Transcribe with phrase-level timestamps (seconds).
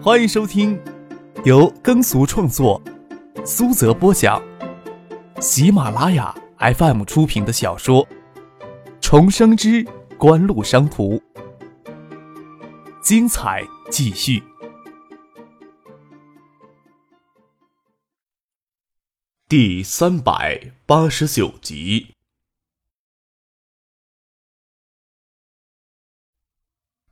[0.00, 0.80] 欢迎收听
[1.44, 2.80] 由耕俗创作、
[3.44, 4.40] 苏泽播讲、
[5.40, 8.06] 喜马拉雅 FM 出品的小说
[9.00, 9.84] 《重生之
[10.16, 11.16] 官路商途》，
[13.02, 14.40] 精彩继续，
[19.48, 22.14] 第三百八十九集。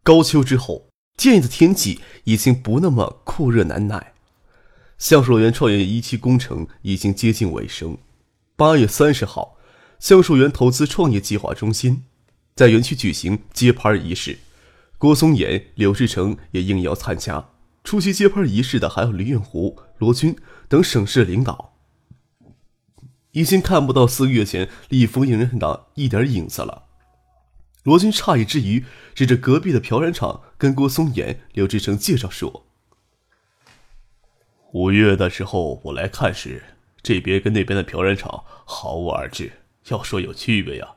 [0.05, 0.87] 高秋之后。
[1.17, 4.13] 建议的天气已经不那么酷热难耐，
[4.99, 7.97] 橡树园创业一期工程已经接近尾声。
[8.55, 9.57] 八月三十号，
[9.99, 12.05] 橡树园投资创业计划中心
[12.55, 14.39] 在园区举行揭牌仪式，
[14.99, 17.49] 郭松岩、柳志成也应邀参加。
[17.83, 20.37] 出席揭牌仪式的还有李远湖、罗军
[20.69, 21.75] 等省市领导。
[23.33, 26.86] 已经看不到四个月前立丰应人的一点影子了。
[27.87, 32.67] 罗军诧异之余，指着隔壁的漂染厂，跟郭松岩、刘志成介绍说
[34.75, 36.65] ：“五月的时候我来看时，
[37.01, 39.53] 这边跟那边的漂染厂毫无二致。
[39.87, 40.97] 要说有区别呀，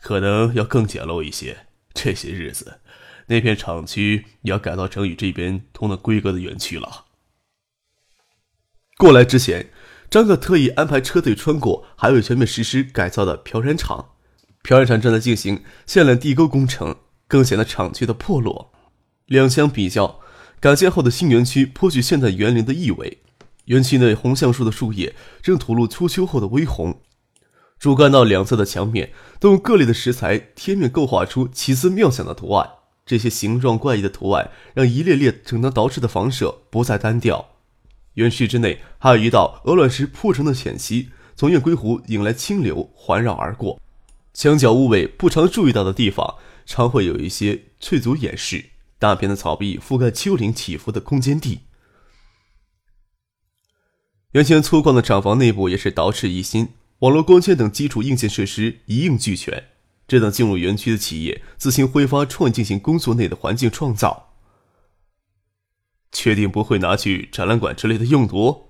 [0.00, 1.66] 可能要更简陋一些。
[1.92, 2.80] 这些日子，
[3.26, 7.04] 那片厂区也要改造成与这边同等规格的园区了。”
[8.96, 9.70] 过来之前，
[10.08, 14.12] 张克特意安排车队穿过还未全面实施改造的漂染厂。
[14.62, 18.72] 漂染厂正在进行线缆地沟工程，更显得厂区的破落。
[19.26, 20.20] 两相比较，
[20.60, 23.18] 改建后的新园区颇具现代园林的意味。
[23.66, 27.00] 园区内红橡树的树叶正吐露初秋后的微红，
[27.78, 32.68] 主干道两侧的墙面都用各类的石材贴面构画出奇思妙想的图案。
[33.06, 37.50] 这些形状怪异的图案让一列列整当捯饬的房舍不再单调。
[38.14, 43.80] 园区之内还有一道鹅卵石铺成的浅溪，从雁归湖引来清流环绕而过。
[44.32, 48.70] 墙角屋尾不常注意到的地方，常会有一些翠竹掩饰。
[48.98, 51.60] 大片的草壁覆盖丘陵起伏的空间地。
[54.32, 56.68] 原先粗犷的厂房内部也是捯饬一新，
[57.00, 59.68] 网络光纤等基础硬件设施一应俱全。
[60.06, 64.34] 这等进入园区的企业自行挥发创意进行工作内的环境创造。
[66.12, 68.68] 确定不会拿去展览馆之类的用途？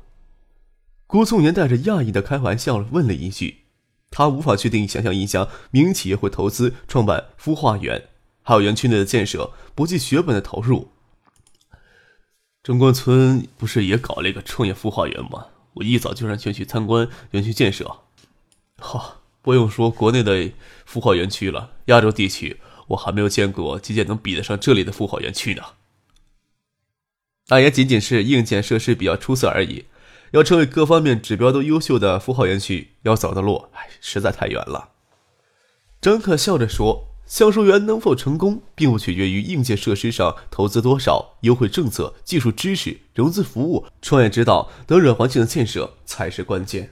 [1.07, 3.60] 郭松年带着讶异的开玩笑问了一句。
[4.11, 8.09] 他无法确定想象一家民营企业会投资创办孵化园，
[8.43, 10.91] 还有园区内的建设不计血本的投入。
[12.63, 15.47] 中关村不是也搞了一个创业孵化园吗？
[15.75, 18.01] 我一早就让全去参观园区建设。
[18.79, 20.51] 哈，不用说国内的
[20.87, 25.63] 孵化园区了，亚洲地区我还没有见过几件能比得上这里的孵化园区呢。
[27.49, 29.87] 那也仅仅是硬件设施比较出色而已。
[30.33, 34.91] 要成为各方面指标都优秀的孵化园区，要走的路，哎，实在太远了。
[36.01, 46.91] 张可笑着说：“橡树园能否成功，并不取决于硬件设施上投资多少，优惠政策、技术知识、融资服务、创业指导等软环境的建设才是关键。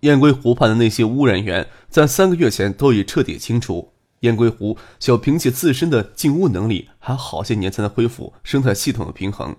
[0.00, 3.92] 雁归湖畔的那些污染源，在三个月前都已彻底清除。
[4.20, 9.54] 雁归湖需要凭借自身的净污能力，还好些年才能恢复生态系统的平衡。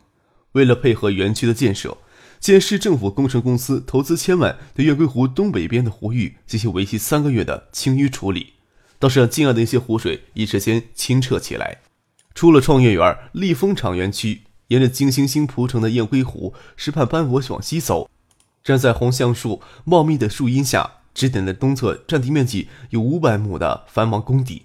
[0.54, 1.96] 为了配合园区的建设。”
[2.44, 8.52] 现市政府工程公司投资千万，对月桂湖东北边的湖域进行为期三个月的清淤处理，
[9.00, 11.78] 倒是让近岸的一些湖水一时间清澈起来。
[12.36, 18.10] 出了创业园立丰厂园区，沿着金星星铺成的雁归湖石畔斑驳往西走，
[18.62, 24.64] 站在红橡树茂密的树荫下，指点的东侧占地面积有五百亩的繁忙工地。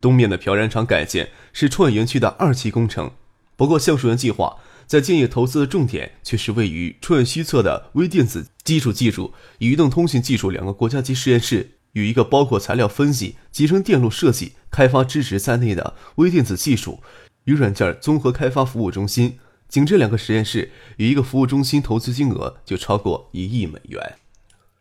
[0.00, 3.10] 东面的漂染厂改建是创业园区的二期工程，
[3.56, 4.56] 不过橡树园计划。
[4.86, 17.02] 在建业投资的重点却是位于创业西侧的微电子基础技术与移动通信技术两个国家级实验室，与一个包括材料分析、集成电路设计、开发支持在内的微电子技术
[17.44, 19.38] 与软件综合开发服务中心。
[19.68, 24.16] 仅这两个实验室与一个服务中心投资金额就超过一亿美元。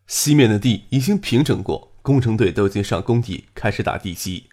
[0.06, 4.44] 西面的地已经平整过，工程队都已经上工地开始打地基。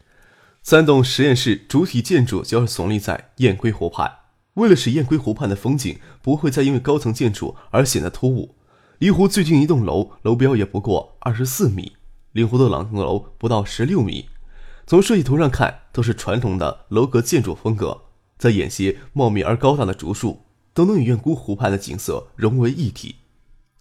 [0.62, 4.19] 三栋实验室主体建筑就要耸立在雁归湖畔。
[4.54, 8.56] 为了使雁归湖畔的风景不会再因为高层建筑而显得突兀，
[8.98, 11.92] 离湖最近一栋楼楼标也不过二十四米，
[12.32, 14.28] 离湖的两层楼不到十六米。
[14.86, 18.02] 从设计图上看，都是传统的楼阁建筑风格。
[18.36, 20.42] 在演些茂密而高大的竹树，
[20.74, 23.16] 都能与雁归湖畔的景色融为一体。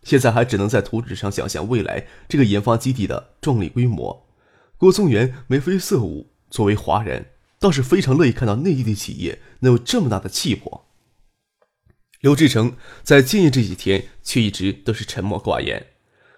[0.04, 4.28] 现在还只能在图纸上想象未来这个研发基地的壮丽规模。
[4.78, 7.26] 郭松元眉飞色舞，作为华人。
[7.60, 10.88] 倒是非常乐意看到内地的企业能有这么大的气魄。
[12.22, 15.88] 刘志成在建业这几天却一直都是沉默寡言，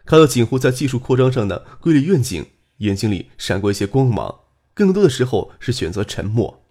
[0.06, 2.45] 看到锦湖在技术扩张上的瑰丽愿景，
[2.77, 4.41] 眼睛里闪过一些光芒，
[4.73, 6.63] 更多的时候是选择沉默。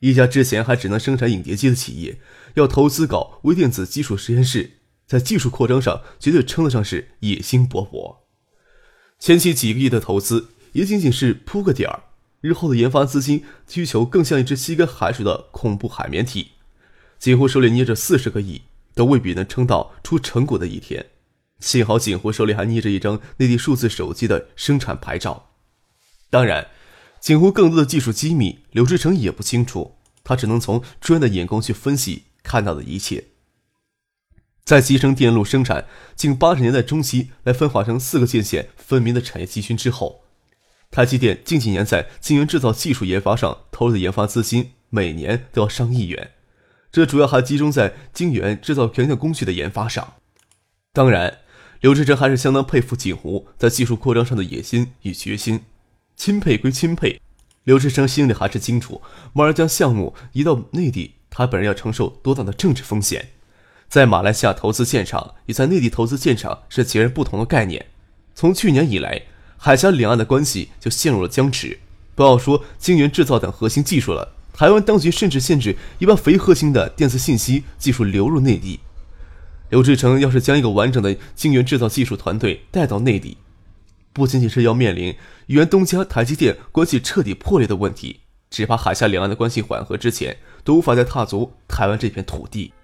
[0.00, 2.20] 一家之前还只能生产影碟机的企业，
[2.54, 8.18] 要投资搞微电子技术实验室，在技术扩张上绝对称得上是野心勃勃。
[9.18, 12.02] 前期几个亿的投资也仅仅是铺个底儿，
[12.44, 16.50] 日后的研发资金需求更像一只吸干海水的恐怖海绵体。
[17.18, 18.60] 锦湖手里捏着四十个亿，
[18.94, 21.06] 都未必能撑到出成果的一天。
[21.60, 25.48] 幸好锦湖手里还捏着一张内地数字手机的生产牌照。
[26.28, 26.68] 当然。
[27.18, 29.96] 锦湖更多的技术机密，刘志成也不清楚。
[30.22, 33.28] 他只能从专业的眼光去分析看到的一切。
[34.62, 40.23] 在集成电路生产近八十年代中期来分化成四个界限分明的产业集群之后，
[40.94, 46.30] 台积电近几年在晶圆制造技术研发上投入的研发资金每年都要上亿元，
[46.92, 50.14] 这主要还集中在晶圆制造全项工序的研发上。
[50.92, 51.38] 当然，
[51.80, 55.62] 刘志成还是相当佩服锦湖在技术扩张上的野心与决心。
[56.14, 57.20] 钦佩归钦佩，
[57.64, 59.02] 刘志成心里还是清楚，
[59.32, 63.30] 贸然将项目移到内地，他本人要承受多大的政治风险。
[63.88, 67.84] 在马来西亚投资建厂与在内地投资建厂是截然不同的概念。
[68.36, 69.20] 从去年以来，
[69.64, 71.78] 海峡两岸的关系就陷入了僵持。
[72.14, 78.80] 不要说晶圆制造等核心技术了，台湾当局甚至限制一般非核心的电子信息技术流入内地。
[79.70, 83.38] 刘志成要是将一个完整的晶圆制造技术团队带到内地，
[84.12, 85.08] 不仅仅是要面临
[85.46, 88.20] 与原东家台积电关系彻底破裂的问题，
[88.50, 92.74] 只怕海峡两岸的关系缓和之前，都无法再踏足台湾这片土地。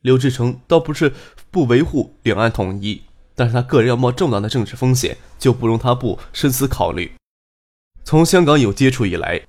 [0.00, 1.12] 刘志成倒不是
[1.50, 3.02] 不维护两岸统一，
[3.40, 7.10] 但是他个人要冒重大的政治风险，就不容他不深思考虑。
[8.04, 9.40] 从香港有接触以来，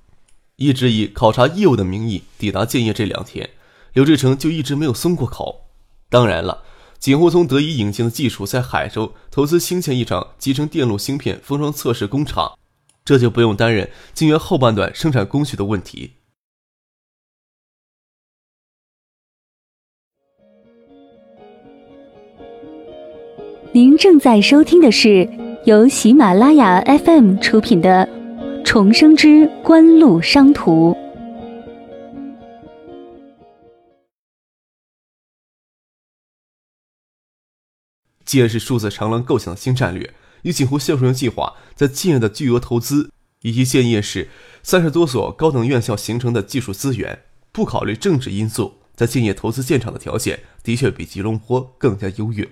[0.56, 3.50] 一直以考察业务的名义抵达建业这两天，
[3.92, 5.66] 刘志成就一直没有松过口。
[6.10, 6.64] 当然了。
[7.00, 12.58] 锦湖从得以引进的技术，在海州投资兴建一场集成电路芯片封装测试工厂，
[13.04, 16.14] 这就不用担任晶圆后半段生产工序的问题。
[23.74, 25.30] 您正在收听的是
[25.64, 28.06] 由喜马拉雅 FM 出品的
[28.66, 30.92] 《重生之官路商途》。
[38.26, 43.10] 既然是数字长廊构想的新战略，与锦湖销售员计划在建业的巨额投资，
[43.42, 44.28] 以及建业市
[44.62, 47.22] 三十多所高等院校形成的技术资源，
[47.54, 52.46] 不考虑政治因素，在建业投资建厂的条件的确比吉隆坡更加优越。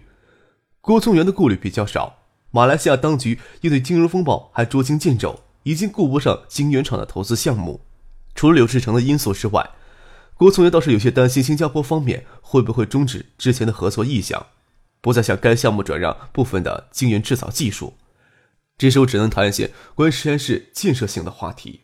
[0.81, 2.19] 郭聪元的顾虑比较少，
[2.51, 7.81] 马来西亚当局应对金融风暴还捉襟见肘，已经顾不上晶圆厂的投资项目。
[8.33, 9.69] 除了柳志成的因素之外，
[10.35, 14.47] 郭聪元倒是有些担心新加坡方面会不会终止之前的合作意向。
[15.01, 17.93] 不再向该项目转让部分的晶圆制造技术，
[18.77, 21.83] 这时候只能谈一些关于实验室建设性的话题。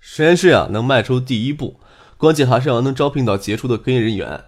[0.00, 1.78] 实验室啊，能迈出第一步，
[2.16, 4.46] 关键还是要能招聘到杰出的科研人员。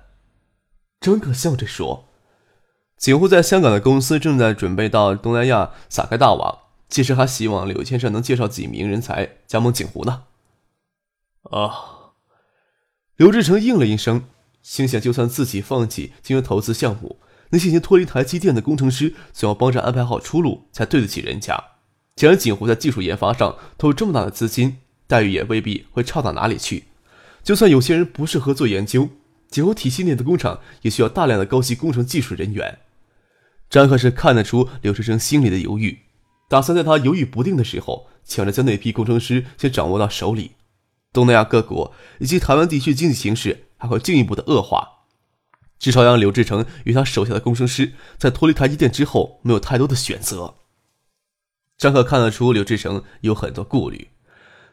[1.01, 2.09] 张可笑着说
[3.03, 6.57] ：“锦湖在香港的公司正在准备到东南亚撒开大网，
[6.89, 10.23] 届时还希望柳先生能介绍几名人才加盟锦湖呢。”
[11.51, 12.13] 啊，
[13.17, 14.23] 刘志成应了一声，
[14.63, 17.17] 心想：就算自己放弃金融投资项目。
[17.51, 21.61] 那些已经脱离台积电的工程师，总要帮着安排好出路，才对得起人家。
[22.15, 24.77] 既然锦湖在技术研发上投入这么大的资金，
[25.09, 26.85] 待遇也未必会差到哪里去。
[27.43, 29.09] 就算有些人不适合做研究，
[29.49, 32.79] 锦湖体系内的工厂也需要大量的高级工程技术人员。
[33.73, 36.01] 张克是看得出刘志成心里的犹豫，
[36.47, 40.53] 打算在他犹豫不定的时候，抢着将那批工程师先掌握到手里。
[41.11, 45.07] 东南亚各国以及台湾地区经济形势还会进一步的恶化。
[45.79, 50.57] 至少让柳志成与他手下的工程师在脱离台积电之后没有太多的选择。
[51.79, 54.09] 张克看得出刘志成有很多顾虑，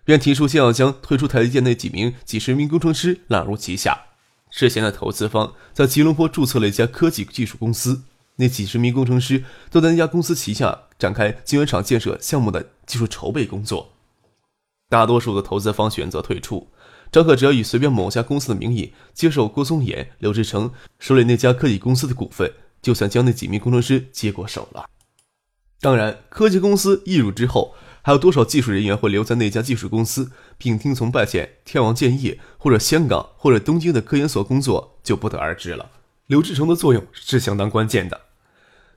[0.04, 4.08] 便提出先要将退出台积电那几名几十名工程师揽入旗下。
[4.52, 8.04] 之前的投资方在吉隆坡注册了一家科技技术公司，
[8.40, 13.92] 那几十名工程师都在那家公司旗下展开晶圆厂建设项目的技术筹备工作。
[14.88, 16.70] 大多数的投资方选择退出。
[17.12, 24.88] 张可只要以随便某家公司的名义接受郭松岩、刘志成手里那家科技公司的股份，就算将那几名工程师接过手了。
[25.82, 35.90] 当然，科技公司易入之后，还有多少技术人员会留在那家技术公司，并听从拜遣天王建业或者香港或者东京的科研所工作，就不得而知了。
[36.28, 38.22] 刘志成的作用是相当关键的。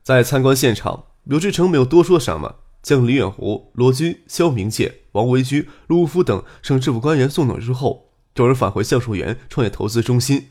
[0.02, 2.56] 在参观现场，刘志成没有多说什么。
[2.82, 10.48] 将李远湖、罗军、肖明介、王维军、陆夫等省政府官员送走之后，众人返回橡树园创业投资中心。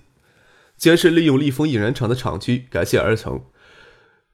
[0.77, 3.41] 既然是利用立丰引燃厂的厂区改建而成，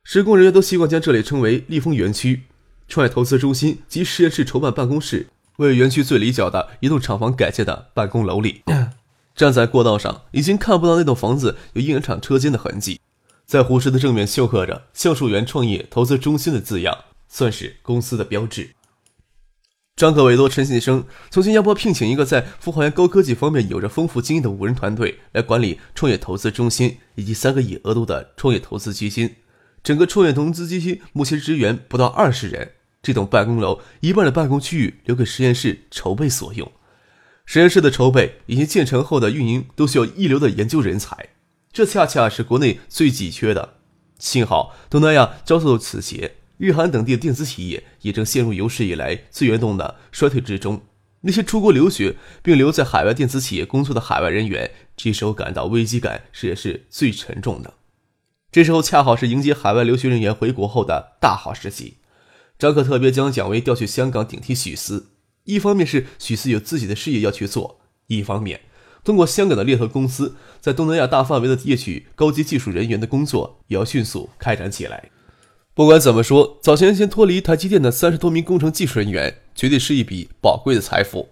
[0.04, 2.44] 施工人员都习惯将这里称为立丰园区。
[2.88, 8.62] 创业投资中心及实验室筹办办公室位于园区最里角的一栋厂房改建的办公楼里。
[9.36, 13.00] 站在过道上，已经看不到那栋房子有印染厂车间的痕迹。
[13.48, 18.72] 在湖石的正面绣刻着“橡树园创业投资中心”的字样，算是公司的标志。
[19.96, 29.34] 张可委托陈信生从新加坡聘请一个在孵化园高科技方面有着丰富经验的五人团队来管理创业投资中心以及三个亿额度的创业投资基金。
[29.82, 32.74] 整个创业投资基金目前职员不到二十人。
[33.02, 36.70] 这栋办公楼一半的办公区域留给实验室筹备所用。
[37.46, 41.30] 实验室的筹备以及建成后的运营都需要一流的研究人才，
[41.78, 43.76] 这恰恰是国内最紧缺的。
[44.18, 50.82] 幸好东南亚遭受此劫，日韩等地的电子企业也正陷入有史以来最严重的衰退之中。
[51.22, 57.76] 那些出国留学并留在海外电子企业工作的海外人员，这时候感到危机感是也是最沉重的。
[58.52, 61.98] 这时候恰好是迎接海外留学人员回国后的大好时机。
[62.58, 65.12] 张可特别将蒋薇调去香港顶替许思。
[65.44, 68.62] 一方面是许思有自己的事业要去做，一方面
[69.08, 75.10] 通过香港的猎头公司在东南亚大范围的猎取高级技术人员的工作也要迅速开展起来。
[75.74, 81.30] 不管怎么说，早前先脱离台积电的三十多名工程技术人员，绝对是一笔宝贵的财富。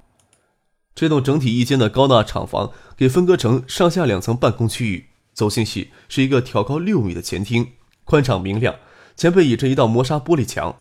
[0.95, 5.07] 这栋整体一间的高大厂房，给分割成上下两层办公区域。
[5.33, 7.73] 走进去是一个挑高六米的前厅，
[8.05, 8.75] 宽敞明亮，
[9.17, 10.77] 前背倚着一道磨砂玻璃墙。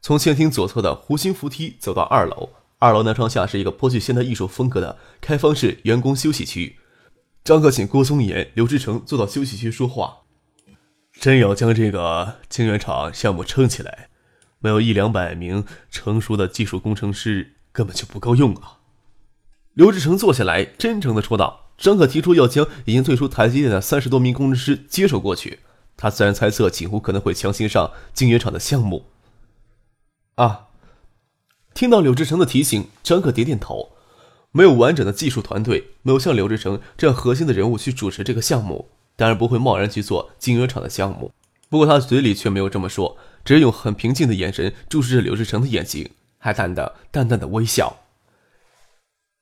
[0.00, 2.50] 从前厅左侧的弧形扶梯走到二楼。
[2.80, 6.76] 二楼南窗下是一个颇具现代艺术风格的开放式员工休息区。
[7.42, 10.18] 张克请郭松岩、刘志成坐到休息区说话。
[11.12, 14.08] 真要将这个晶圆厂项目撑起来，
[14.60, 18.78] 没有一两百名成熟的技术工程师根本就不够用啊！
[19.74, 25.58] 刘志成坐下来，真诚地说道：“张可提出要将已经退出台积电的三十多名工程师接手过去，
[25.96, 29.06] 他自然猜测景湖可能会强行上晶圆厂的项目。”
[30.36, 30.67] 啊。
[31.78, 33.92] 听到柳志成的提醒，张可点点头。
[34.50, 41.30] 没有完整的技术团队，没有像柳志成这样核心的人物去主持这个项目，当然不会贸然去做晶圆厂的项目。
[41.68, 47.98] 不过他嘴里却没有这么说，只是用很平静的眼神注视着柳志成的眼睛，还淡淡淡淡的微笑。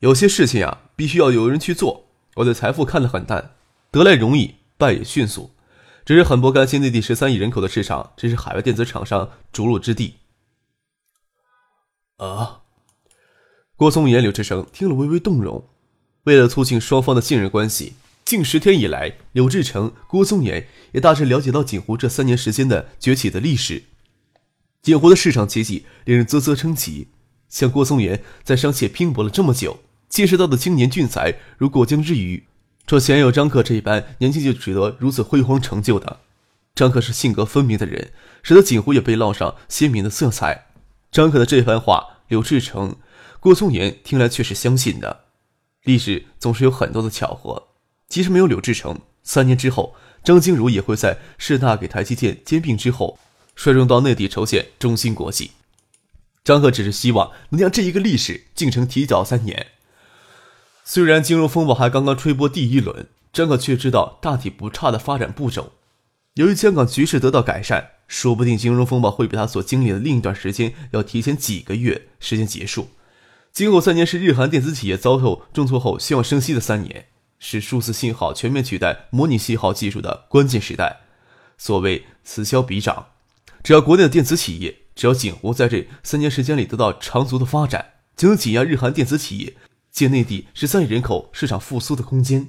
[0.01, 2.05] 有些事情啊，必须要有人去做。
[2.35, 3.53] 我对财富看得很淡，
[3.91, 5.53] 得来容易，败也迅速。
[6.05, 10.17] 只是很不甘心，内地十三亿人口的市场，这是海外电子厂商逐鹿之地。
[12.17, 12.63] 啊！
[13.77, 15.69] 郭松岩、柳志成听了微微动容。
[16.25, 17.95] 为了促进双方的信任关系，
[18.25, 23.85] 近十天以来，柳志成、郭松岩也大致了解到锦湖这三年时间的崛起的历史。
[24.83, 27.09] 锦湖的市场奇迹令人啧啧称奇。
[27.49, 32.45] 像郭松岩在商界拼搏了这么久，见识到的青年俊才如过江之鱼，
[32.85, 36.21] 这鲜有张克这一般年轻就取得如此辉煌成就的。
[36.75, 38.11] 张克是性格分明的人，
[38.43, 40.66] 使得锦湖也被烙上鲜明的色彩。
[41.13, 42.97] 张可的这番话，柳志成、
[43.41, 45.25] 郭松岩听来却是相信的。
[45.85, 47.69] 历史总是有很多的巧合，
[48.09, 49.95] 即使没有柳志成，三年之后，
[50.25, 53.19] 张静茹也会在世大给台积电兼并之后，
[53.55, 55.53] 率众到内地筹建中芯国际。
[56.45, 59.69] 张可只是希望能将这一个历史进程提早三年。
[60.85, 65.73] 虽然金融风暴还刚刚吹波第一轮，张可却知道大体不差的发展步骤。
[66.35, 67.93] 由于香港局势得到改善。
[68.09, 72.91] 说不定金融风暴会比他所经历的另一段时间要提前几个月时间结束。
[73.53, 77.07] 今后三年是日韩电子企业遭受重挫后希望生息的三年，
[77.39, 81.01] 是数字信号全面取代模拟信号技术的关键时代。
[81.59, 83.07] 所谓此消彼长，
[83.63, 89.57] 只要国内的电子企业，只要景湖在这三年时间里得到长足的发展，就能挤压日韩电子企业
[89.91, 92.49] 借内地十三亿人口市场复苏的空间。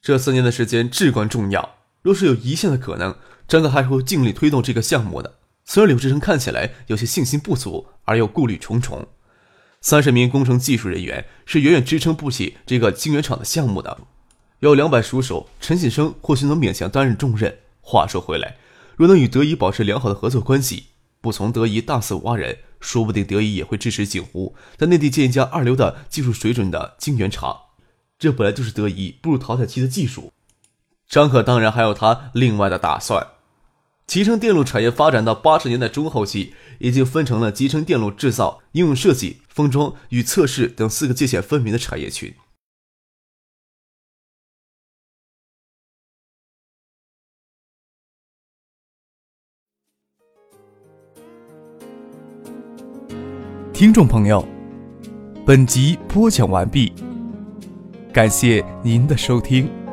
[0.00, 3.16] 这三年的时间至关重要，若是有一线的可能。
[3.46, 5.34] 张可还会尽力推动这个项目的。
[5.64, 9.06] 虽然柳志成看起来有些信心不足，而又顾虑重重，
[9.80, 13.98] 三十名工程技术人员是远远支撑不起这个晶圆厂的项目的。
[14.60, 17.58] 有两百熟手，陈锦生或许能勉强担任重任。
[17.80, 18.56] 话说回来，
[18.96, 20.86] 若能与德仪保持良好的合作关系，
[21.20, 27.58] 不从德仪大肆挖人，说不定德仪也会支持景湖在内地建一家二流的技术水准的晶圆厂。
[28.18, 30.32] 这本来就是德仪步入淘汰期的技术。
[31.08, 33.26] 张可当然还有他另外的打算。
[34.06, 42.32] 集成电路产业发展到八十年代中后期，已经分成了集成电路制造、应用设计、封装与测试等四个界限分明的产业群。
[53.72, 54.46] 听众朋友，
[55.44, 56.92] 本集播讲完毕，
[58.12, 59.83] 感谢您的收听。